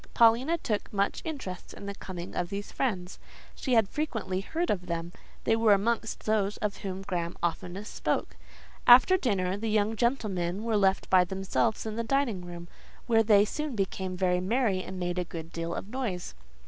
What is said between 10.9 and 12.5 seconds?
by themselves in the dining